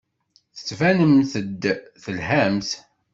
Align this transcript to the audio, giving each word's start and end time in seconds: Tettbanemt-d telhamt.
Tettbanemt-d 0.55 1.63
telhamt. 2.03 2.69